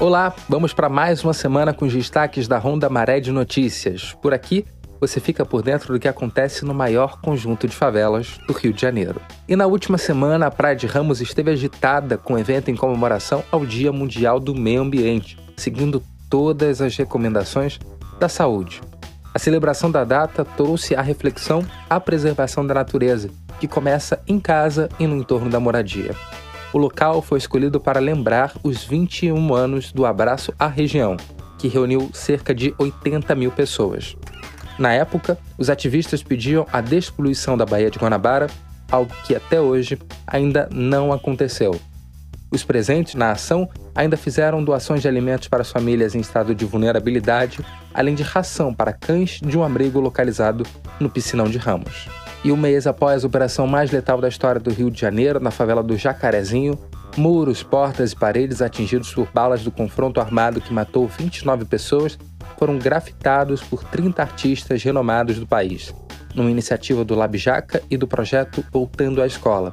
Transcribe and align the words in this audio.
Olá, 0.00 0.32
vamos 0.48 0.72
para 0.72 0.88
mais 0.88 1.24
uma 1.24 1.34
semana 1.34 1.74
com 1.74 1.84
os 1.84 1.92
destaques 1.92 2.46
da 2.46 2.56
Ronda 2.56 2.88
Maré 2.88 3.18
de 3.18 3.32
Notícias. 3.32 4.16
Por 4.22 4.32
aqui, 4.32 4.64
você 5.00 5.18
fica 5.18 5.44
por 5.44 5.60
dentro 5.60 5.92
do 5.92 5.98
que 5.98 6.06
acontece 6.06 6.64
no 6.64 6.72
maior 6.72 7.20
conjunto 7.20 7.66
de 7.66 7.74
favelas 7.74 8.38
do 8.46 8.52
Rio 8.52 8.72
de 8.72 8.80
Janeiro. 8.80 9.20
E 9.48 9.56
na 9.56 9.66
última 9.66 9.98
semana, 9.98 10.46
a 10.46 10.50
Praia 10.52 10.76
de 10.76 10.86
Ramos 10.86 11.20
esteve 11.20 11.50
agitada 11.50 12.16
com 12.16 12.34
um 12.34 12.38
evento 12.38 12.70
em 12.70 12.76
comemoração 12.76 13.42
ao 13.50 13.66
Dia 13.66 13.90
Mundial 13.90 14.38
do 14.38 14.54
Meio 14.54 14.82
Ambiente, 14.82 15.36
seguindo 15.56 16.00
todas 16.30 16.80
as 16.80 16.96
recomendações 16.96 17.80
da 18.20 18.28
saúde. 18.28 18.80
A 19.34 19.38
celebração 19.40 19.90
da 19.90 20.04
data 20.04 20.44
trouxe 20.44 20.94
à 20.94 21.02
reflexão 21.02 21.66
a 21.90 21.98
preservação 21.98 22.64
da 22.64 22.72
natureza, 22.72 23.30
que 23.58 23.66
começa 23.66 24.22
em 24.28 24.38
casa 24.38 24.88
e 25.00 25.08
no 25.08 25.16
entorno 25.16 25.50
da 25.50 25.58
moradia. 25.58 26.14
O 26.72 26.78
local 26.78 27.22
foi 27.22 27.38
escolhido 27.38 27.80
para 27.80 27.98
lembrar 27.98 28.52
os 28.62 28.84
21 28.84 29.54
anos 29.54 29.90
do 29.90 30.04
Abraço 30.04 30.52
à 30.58 30.66
Região, 30.66 31.16
que 31.58 31.66
reuniu 31.66 32.10
cerca 32.12 32.54
de 32.54 32.74
80 32.78 33.34
mil 33.34 33.50
pessoas. 33.50 34.14
Na 34.78 34.92
época, 34.92 35.38
os 35.56 35.70
ativistas 35.70 36.22
pediam 36.22 36.66
a 36.70 36.80
despoluição 36.80 37.56
da 37.56 37.64
Baía 37.64 37.90
de 37.90 37.98
Guanabara, 37.98 38.48
algo 38.90 39.12
que 39.26 39.34
até 39.34 39.60
hoje 39.60 39.98
ainda 40.26 40.68
não 40.70 41.12
aconteceu. 41.12 41.80
Os 42.50 42.64
presentes 42.64 43.14
na 43.14 43.32
ação 43.32 43.68
ainda 43.94 44.16
fizeram 44.16 44.62
doações 44.62 45.02
de 45.02 45.08
alimentos 45.08 45.48
para 45.48 45.62
as 45.62 45.70
famílias 45.70 46.14
em 46.14 46.20
estado 46.20 46.54
de 46.54 46.64
vulnerabilidade, 46.64 47.58
além 47.92 48.14
de 48.14 48.22
ração 48.22 48.72
para 48.72 48.92
cães 48.92 49.40
de 49.42 49.58
um 49.58 49.64
abrigo 49.64 50.00
localizado 50.00 50.64
no 51.00 51.10
Piscinão 51.10 51.48
de 51.48 51.58
Ramos. 51.58 52.08
E 52.44 52.52
um 52.52 52.56
mês 52.56 52.86
após 52.86 53.24
a 53.24 53.26
operação 53.26 53.66
mais 53.66 53.90
letal 53.90 54.20
da 54.20 54.28
história 54.28 54.60
do 54.60 54.70
Rio 54.70 54.90
de 54.90 55.00
Janeiro, 55.00 55.40
na 55.40 55.50
favela 55.50 55.82
do 55.82 55.96
Jacarezinho, 55.96 56.78
muros, 57.16 57.62
portas 57.62 58.12
e 58.12 58.16
paredes 58.16 58.62
atingidos 58.62 59.12
por 59.12 59.28
balas 59.32 59.62
do 59.62 59.70
confronto 59.70 60.20
armado 60.20 60.60
que 60.60 60.72
matou 60.72 61.08
29 61.08 61.64
pessoas 61.64 62.18
foram 62.56 62.78
grafitados 62.78 63.62
por 63.62 63.84
30 63.84 64.22
artistas 64.22 64.82
renomados 64.82 65.38
do 65.38 65.46
país, 65.46 65.94
numa 66.34 66.50
iniciativa 66.50 67.04
do 67.04 67.14
Lab 67.14 67.36
Jaca 67.36 67.82
e 67.90 67.96
do 67.96 68.06
projeto 68.06 68.64
Voltando 68.72 69.20
à 69.22 69.26
Escola. 69.26 69.72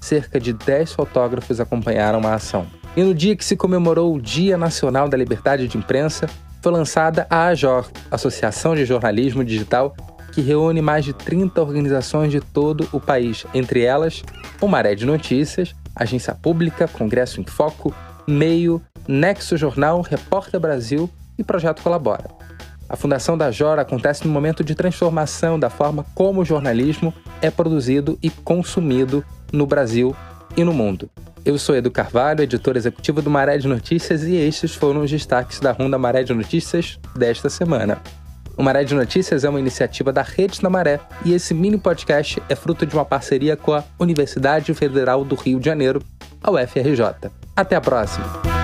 Cerca 0.00 0.40
de 0.40 0.52
10 0.52 0.92
fotógrafos 0.92 1.60
acompanharam 1.60 2.26
a 2.26 2.34
ação. 2.34 2.66
E 2.96 3.02
no 3.02 3.14
dia 3.14 3.36
que 3.36 3.44
se 3.44 3.56
comemorou 3.56 4.14
o 4.14 4.20
Dia 4.20 4.58
Nacional 4.58 5.08
da 5.08 5.16
Liberdade 5.16 5.68
de 5.68 5.78
Imprensa, 5.78 6.28
foi 6.60 6.72
lançada 6.72 7.26
a 7.30 7.46
AJOR, 7.46 7.88
Associação 8.10 8.74
de 8.74 8.84
Jornalismo 8.84 9.44
Digital, 9.44 9.96
que 10.32 10.40
reúne 10.40 10.80
mais 10.80 11.04
de 11.04 11.12
30 11.12 11.60
organizações 11.60 12.32
de 12.32 12.40
todo 12.40 12.88
o 12.92 12.98
país, 12.98 13.46
entre 13.54 13.82
elas 13.82 14.22
o 14.60 14.66
Maré 14.66 14.94
de 14.94 15.04
Notícias, 15.04 15.74
Agência 15.94 16.34
Pública, 16.34 16.88
Congresso 16.88 17.40
em 17.40 17.44
Foco, 17.44 17.94
Meio, 18.26 18.80
Nexo 19.06 19.56
Jornal, 19.56 20.00
Repórter 20.00 20.58
Brasil 20.58 21.08
e 21.38 21.44
Projeto 21.44 21.82
Colabora. 21.82 22.28
A 22.88 22.96
fundação 22.96 23.38
da 23.38 23.50
Jora 23.50 23.82
acontece 23.82 24.26
no 24.26 24.32
momento 24.32 24.62
de 24.62 24.74
transformação 24.74 25.58
da 25.58 25.70
forma 25.70 26.04
como 26.14 26.40
o 26.40 26.44
jornalismo 26.44 27.12
é 27.40 27.50
produzido 27.50 28.18
e 28.22 28.30
consumido 28.30 29.24
no 29.52 29.66
Brasil 29.66 30.14
e 30.56 30.64
no 30.64 30.72
mundo. 30.72 31.10
Eu 31.44 31.58
sou 31.58 31.74
Edu 31.74 31.90
Carvalho, 31.90 32.42
editor 32.42 32.76
executivo 32.76 33.20
do 33.20 33.30
Maré 33.30 33.58
de 33.58 33.66
Notícias, 33.66 34.22
e 34.22 34.36
estes 34.36 34.74
foram 34.74 35.02
os 35.02 35.10
destaques 35.10 35.58
da 35.58 35.72
Ronda 35.72 35.98
Maré 35.98 36.22
de 36.22 36.32
Notícias 36.32 37.00
desta 37.16 37.50
semana. 37.50 38.00
O 38.56 38.62
Maré 38.62 38.84
de 38.84 38.94
Notícias 38.94 39.44
é 39.44 39.48
uma 39.48 39.60
iniciativa 39.60 40.12
da 40.12 40.22
Rede 40.22 40.60
da 40.60 40.68
Maré 40.68 41.00
e 41.24 41.32
esse 41.32 41.54
mini 41.54 41.78
podcast 41.78 42.42
é 42.48 42.54
fruto 42.54 42.84
de 42.84 42.94
uma 42.94 43.04
parceria 43.04 43.56
com 43.56 43.72
a 43.72 43.82
Universidade 43.98 44.72
Federal 44.74 45.24
do 45.24 45.34
Rio 45.34 45.58
de 45.58 45.66
Janeiro, 45.66 46.02
a 46.42 46.50
UFRJ. 46.50 47.30
Até 47.56 47.76
a 47.76 47.80
próxima! 47.80 48.61